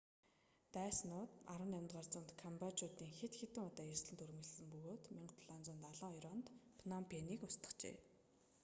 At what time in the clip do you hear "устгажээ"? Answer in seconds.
7.49-7.95